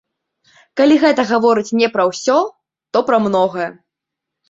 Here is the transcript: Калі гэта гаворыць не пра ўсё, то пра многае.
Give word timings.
Калі 0.81 0.95
гэта 1.03 1.27
гаворыць 1.33 1.75
не 1.83 1.91
пра 1.99 2.09
ўсё, 2.11 2.41
то 2.93 2.97
пра 3.11 3.25
многае. 3.29 3.71